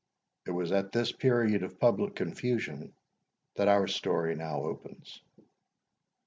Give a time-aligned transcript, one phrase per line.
[0.47, 2.95] It was at this period of public confusion
[3.55, 5.21] that our story opens.